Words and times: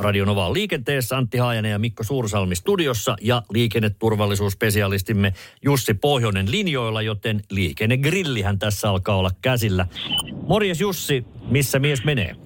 Radio 0.00 0.24
Nova 0.24 0.46
on 0.46 0.54
liikenteessä 0.54 1.16
Antti 1.16 1.38
Haajanen 1.38 1.70
ja 1.70 1.78
Mikko 1.78 2.04
Suursalmi 2.04 2.54
studiossa 2.54 3.16
ja 3.20 3.42
liikenneturvallisuusspesialistimme 3.50 5.32
Jussi 5.64 5.94
Pohjonen 5.94 6.50
linjoilla, 6.50 7.02
joten 7.02 7.42
liikennegrillihän 7.50 8.58
tässä 8.58 8.90
alkaa 8.90 9.16
olla 9.16 9.30
käsillä. 9.42 9.86
Morjes 10.48 10.80
Jussi, 10.80 11.24
missä 11.50 11.78
mies 11.78 12.04
menee? 12.04 12.36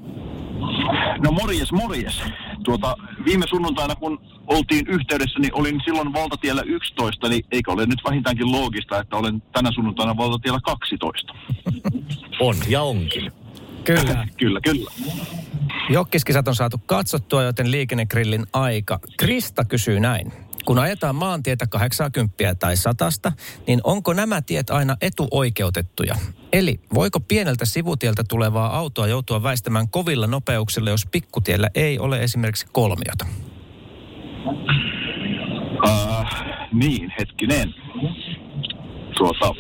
No 1.25 1.33
morjes, 1.33 1.73
morjes. 1.73 2.23
Tuota, 2.65 2.97
viime 3.25 3.47
sunnuntaina, 3.49 3.95
kun 3.95 4.21
oltiin 4.47 4.87
yhteydessä, 4.89 5.39
niin 5.39 5.55
olin 5.55 5.81
silloin 5.85 6.13
valtatiellä 6.13 6.63
11, 6.67 7.29
niin 7.29 7.45
eikö 7.53 7.73
ole 7.73 7.87
nyt 7.87 8.01
vähintäänkin 8.05 8.53
loogista, 8.53 9.01
että 9.01 9.17
olen 9.17 9.43
tänä 9.53 9.71
sunnuntaina 9.75 10.17
valtatiellä 10.17 10.61
12. 10.65 11.35
On 12.41 12.57
ja 12.69 12.83
onkin. 12.83 13.33
Kyllä. 13.85 14.27
kyllä, 14.37 14.61
kyllä. 14.61 14.91
Jokkiskisat 15.91 16.49
on 16.49 16.55
saatu 16.55 16.79
katsottua, 16.87 17.43
joten 17.43 17.71
liikennegrillin 17.71 18.47
aika. 18.53 18.99
Krista 19.19 19.65
kysyy 19.65 20.01
näin. 20.01 20.33
Kun 20.65 20.79
ajetaan 20.79 21.15
maantietä 21.15 21.67
80 21.67 22.55
tai 22.59 22.77
satasta, 22.77 23.33
niin 23.67 23.81
onko 23.85 24.13
nämä 24.13 24.43
tiet 24.43 24.71
aina 24.71 24.97
etuoikeutettuja? 25.01 26.15
Eli 26.53 26.81
voiko 26.95 27.21
pieneltä 27.21 27.65
sivutieltä 27.65 28.25
tulevaa 28.29 28.77
autoa 28.77 29.07
joutua 29.07 29.43
väistämään 29.43 29.89
kovilla 29.89 30.27
nopeuksilla, 30.27 30.91
jos 30.91 31.07
pikkutiellä 31.07 31.71
ei 31.75 31.99
ole 31.99 32.23
esimerkiksi 32.23 32.67
kolmiota? 32.73 33.27
Uh, 35.89 36.27
niin, 36.73 37.13
hetkinen. 37.19 37.75
Tuota, 39.19 39.55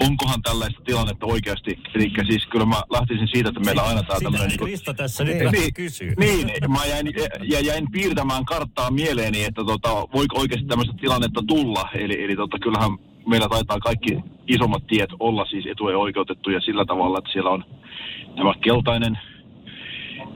onkohan 0.00 0.42
tällaista 0.42 0.80
tilannetta 0.84 1.26
oikeasti? 1.26 1.78
Eli 1.94 2.12
siis 2.26 2.46
kyllä 2.46 2.66
mä 2.66 2.82
lähtisin 2.90 3.28
siitä, 3.28 3.48
että 3.48 3.60
meillä 3.60 3.82
aina 3.82 4.02
tää 4.02 4.16
tämmöinen... 4.22 4.50
Sitä 4.50 4.64
Krista 4.64 4.94
tässä 4.94 5.24
nyt 5.24 5.36
niin, 5.36 5.52
niin, 5.52 5.74
kysyy. 5.74 6.14
niin, 6.18 6.48
mä 6.68 6.84
jäin, 6.84 7.06
ja 7.42 7.60
jäin 7.60 7.90
piirtämään 7.92 8.44
karttaa 8.44 8.90
mieleeni, 8.90 9.44
että 9.44 9.64
tota, 9.64 9.88
voiko 9.88 10.40
oikeasti 10.40 10.66
tämmöistä 10.66 10.94
tilannetta 11.00 11.42
tulla. 11.46 11.88
Eli, 11.94 12.24
eli 12.24 12.36
tota, 12.36 12.58
kyllähän 12.58 12.90
meillä 13.26 13.48
taitaa 13.48 13.78
kaikki 13.78 14.18
isommat 14.48 14.86
tiet 14.86 15.10
olla 15.20 15.46
siis 15.46 15.66
etuja 15.66 15.98
oikeutettuja 15.98 16.60
sillä 16.60 16.84
tavalla, 16.84 17.18
että 17.18 17.32
siellä 17.32 17.50
on 17.50 17.64
tämä 18.36 18.54
keltainen 18.60 19.18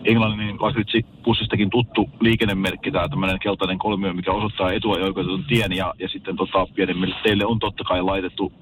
englannin 0.05 0.57
lakritsi-pussistakin 0.61 1.71
tuttu 1.71 2.11
liikennemerkki, 2.21 2.91
tämä 2.91 3.09
tämmöinen 3.09 3.39
keltainen 3.39 3.79
kolmio, 3.79 4.13
mikä 4.13 4.33
osoittaa 4.33 4.73
etua 4.73 4.99
ja 4.99 5.05
oikeutetun 5.05 5.45
tien, 5.45 5.73
ja, 5.73 5.95
ja 5.99 6.09
sitten 6.09 6.37
tota, 6.37 6.67
pienemmille 6.75 7.17
teille 7.23 7.45
on 7.47 7.59
totta 7.59 7.85
kai 7.85 8.03
laitettu 8.03 8.53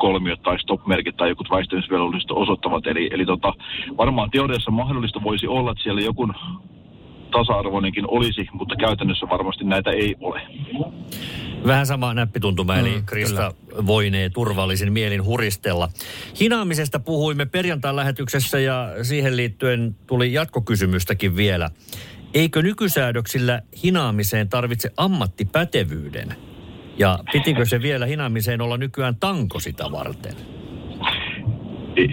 kolmiot 0.00 0.42
tai 0.42 0.58
stop-merkit 0.58 1.16
tai 1.16 1.28
joku 1.28 1.44
väistämisvelvollisuudet 1.50 2.30
osoittavat. 2.42 2.86
Eli, 2.86 3.10
eli 3.12 3.26
tota, 3.26 3.52
varmaan 3.96 4.30
teoriassa 4.30 4.70
mahdollista 4.70 5.22
voisi 5.22 5.46
olla, 5.46 5.70
että 5.70 5.82
siellä 5.82 6.00
joku 6.00 6.28
tasa-arvoinenkin 7.30 8.04
olisi, 8.08 8.48
mutta 8.52 8.76
käytännössä 8.76 9.26
varmasti 9.28 9.64
näitä 9.64 9.90
ei 9.90 10.16
ole. 10.20 10.40
Vähän 11.66 11.86
sama 11.86 12.14
näppituntuma, 12.14 12.76
eli 12.76 12.96
mm, 12.96 13.06
Krista 13.06 13.54
kyllä. 13.68 13.86
voinee 13.86 14.30
turvallisin 14.30 14.92
mielin 14.92 15.24
huristella. 15.24 15.88
Hinaamisesta 16.40 17.00
puhuimme 17.00 17.46
perjantain 17.46 17.96
lähetyksessä 17.96 18.58
ja 18.60 18.88
siihen 19.02 19.36
liittyen 19.36 19.96
tuli 20.06 20.32
jatkokysymystäkin 20.32 21.36
vielä. 21.36 21.70
Eikö 22.34 22.62
nykysäädöksillä 22.62 23.62
hinaamiseen 23.84 24.48
tarvitse 24.48 24.90
ammattipätevyyden? 24.96 26.49
Ja 27.00 27.18
pitikö 27.32 27.64
se 27.64 27.82
vielä 27.82 28.06
hinaamiseen 28.06 28.60
olla 28.60 28.76
nykyään 28.76 29.16
tanko 29.20 29.60
sitä 29.60 29.84
varten? 29.92 30.34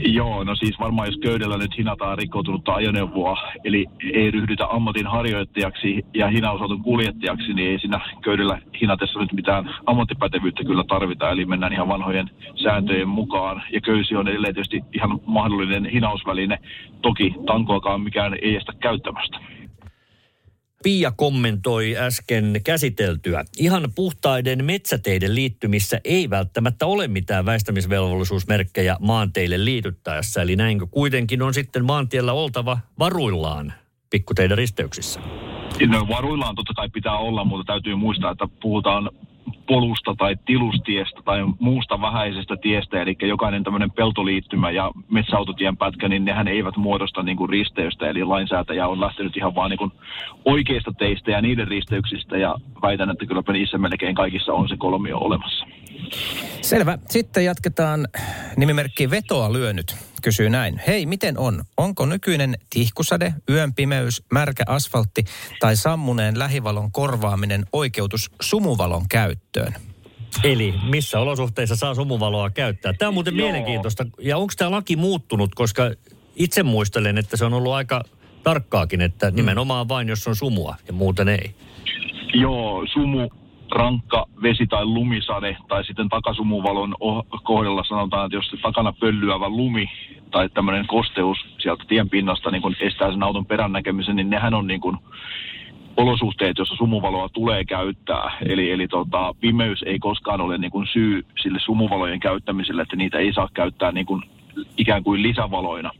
Joo, 0.05 0.43
no 0.43 0.55
siis 0.55 0.79
varmaan 0.79 1.07
jos 1.07 1.17
köydellä 1.17 1.57
nyt 1.57 1.77
hinataan 1.77 2.17
rikkoutunutta 2.17 2.73
ajoneuvoa, 2.73 3.37
eli 3.63 3.85
ei 4.13 4.31
ryhdytä 4.31 4.67
ammatin 4.67 5.07
harjoittajaksi 5.07 6.05
ja 6.13 6.27
hinausauton 6.27 6.83
kuljettajaksi, 6.83 7.53
niin 7.53 7.71
ei 7.71 7.79
siinä 7.79 7.99
köydellä 8.21 8.61
hinatessa 8.81 9.19
nyt 9.19 9.33
mitään 9.33 9.75
ammattipätevyyttä 9.85 10.63
kyllä 10.63 10.83
tarvita, 10.83 11.29
eli 11.29 11.45
mennään 11.45 11.73
ihan 11.73 11.87
vanhojen 11.87 12.29
sääntöjen 12.63 13.07
mukaan. 13.07 13.63
Ja 13.73 13.81
köysi 13.81 14.15
on 14.15 14.27
edelleen 14.27 14.53
tietysti 14.53 14.81
ihan 14.93 15.19
mahdollinen 15.25 15.85
hinausväline, 15.85 16.59
toki 17.01 17.35
tankoakaan 17.45 18.01
mikään 18.01 18.33
ei 18.41 18.55
estä 18.55 18.73
käyttämästä. 18.79 19.37
Pia 20.87 21.11
kommentoi 21.11 21.97
äsken 21.97 22.61
käsiteltyä. 22.63 23.45
Ihan 23.57 23.91
puhtaiden 23.95 24.65
metsäteiden 24.65 25.35
liittymissä 25.35 26.01
ei 26.03 26.29
välttämättä 26.29 26.85
ole 26.85 27.07
mitään 27.07 27.45
väistämisvelvollisuusmerkkejä 27.45 28.97
maanteille 28.99 29.65
liityttäessä. 29.65 30.41
Eli 30.41 30.55
näinkö 30.55 30.87
kuitenkin 30.91 31.41
on 31.41 31.53
sitten 31.53 31.85
maantiellä 31.85 32.33
oltava 32.33 32.79
varuillaan 32.99 33.73
pikkuteiden 34.09 34.57
risteyksissä? 34.57 35.19
No 35.87 36.07
varuillaan 36.07 36.55
totta 36.55 36.73
kai 36.73 36.89
pitää 36.89 37.17
olla, 37.17 37.43
mutta 37.43 37.73
täytyy 37.73 37.95
muistaa, 37.95 38.31
että 38.31 38.47
puhutaan 38.61 39.09
polusta 39.67 40.15
tai 40.17 40.35
tilustiestä 40.45 41.21
tai 41.25 41.39
muusta 41.59 42.01
vähäisestä 42.01 42.57
tiestä, 42.61 43.01
eli 43.01 43.15
jokainen 43.21 43.63
tämmöinen 43.63 43.91
peltoliittymä 43.91 44.71
ja 44.71 44.91
metsäautotien 45.11 45.77
pätkä, 45.77 46.07
niin 46.07 46.25
nehän 46.25 46.47
eivät 46.47 46.77
muodosta 46.77 47.23
niin 47.23 47.37
kuin 47.37 47.49
risteystä, 47.49 48.09
eli 48.09 48.23
lainsäätäjä 48.23 48.87
on 48.87 48.99
lähtenyt 48.99 49.37
ihan 49.37 49.55
vaan 49.55 49.69
niin 49.69 49.77
kuin 49.77 49.91
oikeista 50.45 50.91
teistä 50.93 51.31
ja 51.31 51.41
niiden 51.41 51.67
risteyksistä, 51.67 52.37
ja 52.37 52.55
väitän, 52.81 53.09
että 53.09 53.25
kyllä 53.25 53.43
niissä 53.53 53.77
melkein 53.77 54.15
kaikissa 54.15 54.53
on 54.53 54.69
se 54.69 54.77
kolmio 54.77 55.17
olemassa. 55.17 55.67
Selvä. 56.61 56.97
Sitten 57.09 57.45
jatketaan 57.45 58.07
nimimerkki 58.57 59.09
Vetoa 59.09 59.53
lyönyt. 59.53 60.06
Kysyy 60.21 60.49
näin. 60.49 60.81
Hei, 60.87 61.05
miten 61.05 61.37
on? 61.37 61.63
Onko 61.77 62.05
nykyinen 62.05 62.57
tihkusade, 62.69 63.33
yön 63.49 63.73
pimeys, 63.73 64.23
märkä 64.31 64.63
asfaltti 64.67 65.23
tai 65.59 65.75
sammuneen 65.75 66.39
lähivalon 66.39 66.91
korvaaminen 66.91 67.65
oikeutus 67.73 68.31
sumuvalon 68.41 69.07
käyttöön? 69.09 69.75
Eli 70.43 70.73
missä 70.89 71.19
olosuhteissa 71.19 71.75
saa 71.75 71.95
sumuvaloa 71.95 72.49
käyttää? 72.49 72.93
Tämä 72.93 73.07
on 73.07 73.13
muuten 73.13 73.37
Joo. 73.37 73.47
mielenkiintoista. 73.47 74.05
Ja 74.21 74.37
onko 74.37 74.53
tämä 74.57 74.71
laki 74.71 74.95
muuttunut, 74.95 75.55
koska 75.55 75.91
itse 76.35 76.63
muistelen, 76.63 77.17
että 77.17 77.37
se 77.37 77.45
on 77.45 77.53
ollut 77.53 77.73
aika 77.73 78.03
tarkkaakin, 78.43 79.01
että 79.01 79.29
mm. 79.31 79.35
nimenomaan 79.35 79.87
vain 79.87 80.07
jos 80.07 80.27
on 80.27 80.35
sumua 80.35 80.75
ja 80.87 80.93
muuten 80.93 81.27
ei. 81.27 81.55
Joo, 82.33 82.85
sumu 82.93 83.29
rankka 83.71 84.25
vesi- 84.41 84.67
tai 84.67 84.85
lumisade, 84.85 85.57
tai 85.67 85.83
sitten 85.83 86.09
takasumuvalon 86.09 86.95
kohdalla 87.43 87.83
sanotaan, 87.83 88.25
että 88.25 88.35
jos 88.35 88.61
takana 88.61 88.93
pöllyävä 88.99 89.49
lumi 89.49 89.89
tai 90.31 90.49
tämmöinen 90.49 90.87
kosteus 90.87 91.37
sieltä 91.57 91.83
tien 91.87 92.09
pinnasta 92.09 92.51
niin 92.51 92.61
kun 92.61 92.75
estää 92.79 93.11
sen 93.11 93.23
auton 93.23 93.45
perän 93.45 93.71
näkemisen, 93.71 94.15
niin 94.15 94.29
nehän 94.29 94.53
on 94.53 94.67
niin 94.67 94.81
kun 94.81 94.97
olosuhteet, 95.97 96.57
joissa 96.57 96.75
sumuvaloa 96.75 97.29
tulee 97.29 97.65
käyttää. 97.65 98.37
Eli, 98.45 98.71
eli 98.71 98.87
tota, 98.87 99.35
pimeys 99.39 99.83
ei 99.83 99.99
koskaan 99.99 100.41
ole 100.41 100.57
niin 100.57 100.71
kun 100.71 100.87
syy 100.93 101.25
sille 101.41 101.59
sumuvalojen 101.59 102.19
käyttämiselle, 102.19 102.81
että 102.81 102.95
niitä 102.95 103.17
ei 103.17 103.33
saa 103.33 103.49
käyttää 103.53 103.91
niin 103.91 104.05
kun 104.05 104.23
ikään 104.77 105.03
kuin 105.03 105.23
lisävaloina. 105.23 105.91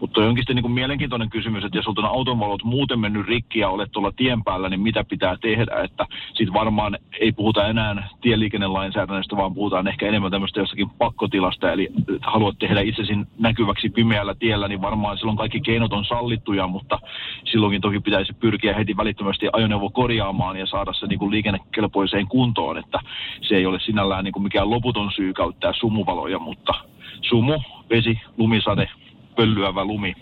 Mutta 0.00 0.20
onkin 0.20 0.42
sitten 0.42 0.56
niin 0.56 0.70
mielenkiintoinen 0.70 1.30
kysymys, 1.30 1.64
että 1.64 1.78
jos 1.78 1.86
on 1.86 2.04
autonvalot 2.04 2.64
muuten 2.64 3.00
mennyt 3.00 3.26
rikki 3.26 3.58
ja 3.58 3.68
olet 3.68 3.92
tuolla 3.92 4.12
tien 4.16 4.44
päällä, 4.44 4.68
niin 4.68 4.80
mitä 4.80 5.04
pitää 5.04 5.36
tehdä? 5.40 5.82
Että 5.84 6.06
sitten 6.26 6.52
varmaan 6.52 6.98
ei 7.20 7.32
puhuta 7.32 7.66
enää 7.68 8.08
tieliikennelainsäädännöstä, 8.20 9.36
vaan 9.36 9.54
puhutaan 9.54 9.88
ehkä 9.88 10.08
enemmän 10.08 10.30
tämmöistä 10.30 10.60
jossakin 10.60 10.90
pakkotilasta. 10.90 11.72
Eli 11.72 11.88
haluat 12.22 12.58
tehdä 12.58 12.80
itsesi 12.80 13.12
näkyväksi 13.38 13.88
pimeällä 13.88 14.34
tiellä, 14.34 14.68
niin 14.68 14.82
varmaan 14.82 15.18
silloin 15.18 15.38
kaikki 15.38 15.60
keinot 15.60 15.92
on 15.92 16.04
sallittuja, 16.04 16.66
mutta 16.66 16.98
silloinkin 17.44 17.80
toki 17.80 18.00
pitäisi 18.00 18.32
pyrkiä 18.32 18.74
heti 18.74 18.96
välittömästi 18.96 19.48
ajoneuvo 19.52 19.90
korjaamaan 19.90 20.56
ja 20.56 20.66
saada 20.66 20.92
se 20.92 21.06
niin 21.06 21.18
kuin 21.18 21.30
liikennekelpoiseen 21.30 22.28
kuntoon, 22.28 22.78
että 22.78 23.00
se 23.48 23.56
ei 23.56 23.66
ole 23.66 23.80
sinällään 23.80 24.24
niin 24.24 24.32
kuin 24.32 24.42
mikään 24.42 24.70
loputon 24.70 25.10
syy 25.16 25.32
käyttää 25.32 25.72
sumuvaloja, 25.72 26.38
mutta 26.38 26.74
sumu, 27.22 27.60
vesi, 27.90 28.20
lumisade, 28.36 28.88
pöllyävä 29.36 29.84
lumi, 29.84 30.14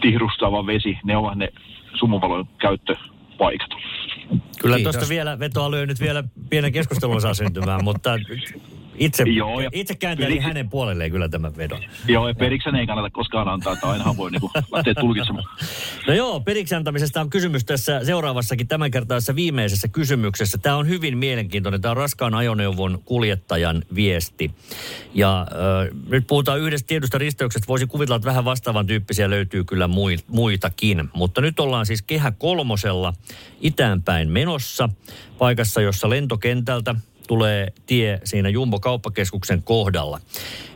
tihrustava 0.00 0.66
vesi, 0.66 0.98
ne 1.04 1.16
ovat 1.16 1.38
ne 1.38 1.48
sumuvalon 1.98 2.48
käyttöpaikat. 2.58 3.70
Kyllä 4.60 4.78
tuosta 4.78 5.08
vielä 5.08 5.38
vetoa 5.38 5.70
lyö 5.70 5.86
nyt 5.86 6.00
vielä 6.00 6.24
pienen 6.50 6.72
keskustelun 6.72 7.20
saa 7.20 7.34
syntymään, 7.34 7.84
mutta 7.84 8.10
Itse, 8.94 9.22
Joo, 9.22 9.60
ja 9.60 9.70
itse 9.72 9.94
kääntäni 9.94 10.26
periksi... 10.26 10.48
hänen 10.48 10.70
puolelleen 10.70 11.10
kyllä 11.10 11.28
tämän 11.28 11.56
vedon. 11.56 11.80
Joo, 12.08 12.28
ja 12.28 12.34
periksen 12.34 12.74
ei 12.74 12.86
kannata 12.86 13.10
koskaan 13.10 13.48
antaa, 13.48 13.72
että 13.72 13.88
ainahan 13.88 14.16
voi 14.16 14.30
niinku 14.30 14.50
lähteä 14.72 14.94
tulkitsemaan. 14.94 15.44
No 16.06 16.14
joo, 16.14 16.40
periksi 16.40 16.74
antamisesta 16.74 17.20
on 17.20 17.30
kysymys 17.30 17.64
tässä 17.64 18.04
seuraavassakin 18.04 18.68
tämänkertaisessa 18.68 19.36
viimeisessä 19.36 19.88
kysymyksessä. 19.88 20.58
Tämä 20.58 20.76
on 20.76 20.88
hyvin 20.88 21.18
mielenkiintoinen. 21.18 21.80
Tämä 21.80 21.90
on 21.90 21.96
raskaan 21.96 22.34
ajoneuvon 22.34 22.98
kuljettajan 23.04 23.82
viesti. 23.94 24.50
Ja 25.14 25.40
äh, 25.40 25.98
nyt 26.08 26.26
puhutaan 26.26 26.60
yhdestä 26.60 26.86
tietystä 26.86 27.18
risteyksestä. 27.18 27.68
Voisi 27.68 27.86
kuvitella, 27.86 28.16
että 28.16 28.28
vähän 28.28 28.44
vastaavan 28.44 28.86
tyyppisiä 28.86 29.30
löytyy 29.30 29.64
kyllä 29.64 29.88
muitakin. 30.28 31.08
Mutta 31.14 31.40
nyt 31.40 31.60
ollaan 31.60 31.86
siis 31.86 32.02
Kehä 32.02 32.30
kolmosella 32.30 33.12
itäänpäin 33.60 34.28
menossa, 34.28 34.88
paikassa, 35.38 35.80
jossa 35.80 36.10
lentokentältä 36.10 36.94
tulee 37.26 37.72
tie 37.86 38.20
siinä 38.24 38.48
Jumbo-kauppakeskuksen 38.48 39.62
kohdalla. 39.62 40.20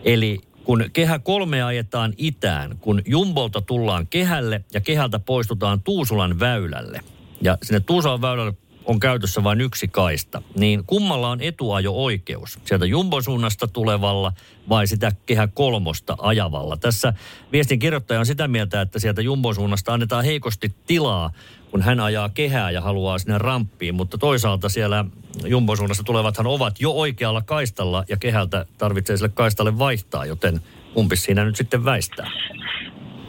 Eli 0.04 0.40
kun 0.64 0.84
kehä 0.92 1.18
kolme 1.18 1.62
ajetaan 1.62 2.14
itään, 2.16 2.78
kun 2.80 3.02
Jumbolta 3.06 3.60
tullaan 3.60 4.06
kehälle 4.06 4.64
ja 4.74 4.80
kehältä 4.80 5.18
poistutaan 5.18 5.82
Tuusulan 5.82 6.40
väylälle. 6.40 7.00
Ja 7.42 7.58
sinne 7.62 7.80
Tuusulan 7.80 8.20
väylälle 8.20 8.52
on 8.88 9.00
käytössä 9.00 9.44
vain 9.44 9.60
yksi 9.60 9.88
kaista, 9.88 10.42
niin 10.54 10.84
kummalla 10.86 11.30
on 11.30 11.40
etuajo-oikeus? 11.40 12.58
Sieltä 12.64 12.86
Jumbon 12.86 13.22
suunnasta 13.22 13.68
tulevalla 13.68 14.32
vai 14.68 14.86
sitä 14.86 15.12
kehä 15.26 15.46
kolmosta 15.46 16.16
ajavalla? 16.18 16.76
Tässä 16.76 17.12
viestin 17.52 17.78
kirjoittaja 17.78 18.20
on 18.20 18.26
sitä 18.26 18.48
mieltä, 18.48 18.80
että 18.80 18.98
sieltä 18.98 19.22
Jumbon 19.22 19.54
suunnasta 19.54 19.92
annetaan 19.92 20.24
heikosti 20.24 20.74
tilaa 20.86 21.32
kun 21.70 21.82
hän 21.82 22.00
ajaa 22.00 22.28
kehää 22.28 22.70
ja 22.70 22.80
haluaa 22.80 23.18
sinne 23.18 23.38
ramppiin. 23.38 23.94
Mutta 23.94 24.18
toisaalta 24.18 24.68
siellä 24.68 25.04
Jumbon 25.44 25.76
suunnassa 25.76 26.02
tulevathan 26.02 26.46
ovat 26.46 26.80
jo 26.80 26.90
oikealla 26.90 27.42
kaistalla 27.42 28.04
ja 28.08 28.16
kehältä 28.16 28.66
tarvitsee 28.78 29.16
sille 29.16 29.28
kaistalle 29.28 29.78
vaihtaa, 29.78 30.26
joten 30.26 30.60
kumpi 30.94 31.16
siinä 31.16 31.44
nyt 31.44 31.56
sitten 31.56 31.84
väistää? 31.84 32.30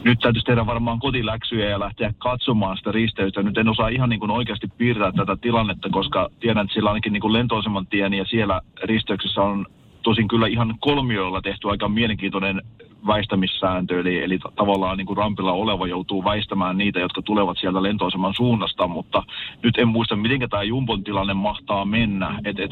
Nyt 0.04 0.18
täytyisi 0.18 0.46
tehdä 0.46 0.66
varmaan 0.66 0.98
kotiläksyjä 0.98 1.68
ja 1.68 1.80
lähteä 1.80 2.12
katsomaan 2.18 2.76
sitä 2.76 2.92
risteystä. 2.92 3.42
Nyt 3.42 3.58
en 3.58 3.68
osaa 3.68 3.88
ihan 3.88 4.08
niin 4.08 4.20
kuin 4.20 4.30
oikeasti 4.30 4.68
piirtää 4.78 5.12
tätä 5.12 5.36
tilannetta, 5.36 5.88
koska 5.90 6.28
tiedän, 6.40 6.64
että 6.64 6.74
sillä 6.74 6.90
ainakin 6.90 7.12
niin 7.12 7.20
kuin 7.20 7.32
lentoaseman 7.32 7.86
tien 7.86 8.14
ja 8.14 8.24
siellä 8.24 8.60
risteyksessä 8.82 9.42
on 9.42 9.66
tosin 10.02 10.28
kyllä 10.28 10.46
ihan 10.46 10.74
kolmioilla 10.80 11.42
tehty 11.42 11.68
aika 11.70 11.88
mielenkiintoinen 11.88 12.62
väistämissääntö, 13.06 14.00
eli, 14.00 14.22
eli 14.22 14.38
tavallaan 14.56 14.98
niin 14.98 15.06
kuin 15.06 15.16
rampilla 15.16 15.52
oleva 15.52 15.86
joutuu 15.86 16.24
väistämään 16.24 16.78
niitä, 16.78 17.00
jotka 17.00 17.22
tulevat 17.22 17.58
sieltä 17.58 17.82
lentoaseman 17.82 18.34
suunnasta, 18.34 18.86
mutta 18.86 19.22
nyt 19.62 19.78
en 19.78 19.88
muista, 19.88 20.16
miten 20.16 20.50
tämä 20.50 20.62
Jumbon 20.62 21.04
tilanne 21.04 21.34
mahtaa 21.34 21.84
mennä. 21.84 22.40
Et, 22.44 22.60
et, 22.60 22.70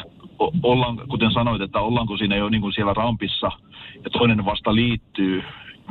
ollaan, 0.62 0.98
kuten 1.08 1.32
sanoit, 1.32 1.62
että 1.62 1.80
ollaanko 1.80 2.16
siinä 2.16 2.36
jo 2.36 2.48
niin 2.48 2.60
kuin 2.60 2.72
siellä 2.72 2.94
rampissa 2.94 3.50
ja 4.04 4.10
toinen 4.10 4.44
vasta 4.44 4.75
liittyy, 4.75 5.42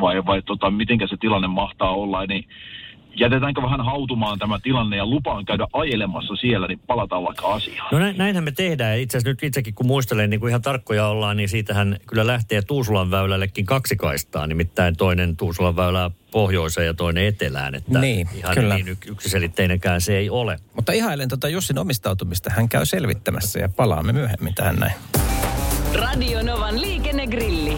vai, 0.01 0.25
vai 0.25 0.41
tota, 0.41 0.71
miten 0.71 0.99
se 1.09 1.17
tilanne 1.19 1.47
mahtaa 1.47 1.91
olla, 1.91 2.25
niin 2.25 2.47
jätetäänkö 3.19 3.61
vähän 3.61 3.85
hautumaan 3.85 4.39
tämä 4.39 4.59
tilanne 4.63 4.97
ja 4.97 5.05
lupaan 5.05 5.45
käydä 5.45 5.67
ajelemassa 5.73 6.35
siellä, 6.35 6.67
niin 6.67 6.79
palataan 6.87 7.23
vaikka 7.23 7.53
asiaan. 7.53 7.87
No 7.91 7.99
näinhän 8.17 8.43
me 8.43 8.51
tehdään. 8.51 8.99
Itse 8.99 9.17
asiassa 9.17 9.29
nyt 9.29 9.43
itsekin 9.43 9.73
kun 9.73 9.87
muistelen, 9.87 10.29
niin 10.29 10.39
kuin 10.39 10.49
ihan 10.49 10.61
tarkkoja 10.61 11.07
ollaan, 11.07 11.37
niin 11.37 11.49
siitähän 11.49 11.97
kyllä 12.07 12.27
lähtee 12.27 12.61
Tuusulan 12.61 13.11
väylällekin 13.11 13.65
kaksi 13.65 13.95
kaistaa. 13.95 14.47
Nimittäin 14.47 14.97
toinen 14.97 15.37
Tuusulan 15.37 15.75
väylää 15.75 16.11
pohjoiseen 16.31 16.87
ja 16.87 16.93
toinen 16.93 17.25
etelään. 17.25 17.75
Että 17.75 17.99
niin, 17.99 18.27
ihan 18.35 18.55
kyllä. 18.55 18.75
niin 18.75 18.97
yksiselitteinenkään 19.07 20.01
se 20.01 20.17
ei 20.17 20.29
ole. 20.29 20.57
Mutta 20.75 20.91
ihailen 20.91 21.29
tuota 21.29 21.49
Jussin 21.49 21.79
omistautumista. 21.79 22.49
Hän 22.49 22.69
käy 22.69 22.85
selvittämässä 22.85 23.59
ja 23.59 23.69
palaamme 23.69 24.13
myöhemmin 24.13 24.55
tähän 24.55 24.75
näin. 24.75 24.93
Radio 25.93 26.43
Novan 26.43 26.81
liikennegrilli. 26.81 27.77